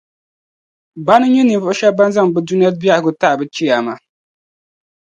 [1.05, 3.93] Bana n-nyɛ ninvuɣu shɛba ban zaŋ bɛ Dunia biεhigu n-taɣi bɛ Chiyaama.